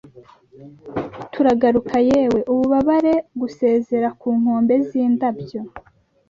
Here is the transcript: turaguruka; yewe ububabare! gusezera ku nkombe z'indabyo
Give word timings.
turaguruka; 1.33 1.97
yewe 2.09 2.39
ububabare! 2.53 3.13
gusezera 3.39 4.07
ku 4.19 4.27
nkombe 4.39 4.75
z'indabyo 4.87 5.61